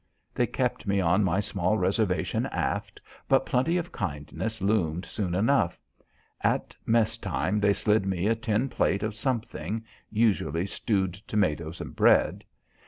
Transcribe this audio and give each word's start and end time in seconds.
They 0.33 0.47
kept 0.47 0.87
me 0.87 0.99
on 0.99 1.23
my 1.23 1.39
small 1.39 1.77
reservation 1.77 2.47
aft, 2.47 2.99
but 3.29 3.45
plenty 3.45 3.77
of 3.77 3.91
kindness 3.91 4.59
loomed 4.59 5.05
soon 5.05 5.35
enough. 5.35 5.77
At 6.41 6.75
mess 6.87 7.17
time, 7.17 7.59
they 7.59 7.73
slid 7.73 8.07
me 8.07 8.25
a 8.25 8.33
tin 8.33 8.67
plate 8.67 9.03
of 9.03 9.13
something, 9.13 9.85
usually 10.09 10.65
stewed 10.65 11.13
tomatoes 11.27 11.79
and 11.81 11.95
bread. 11.95 12.43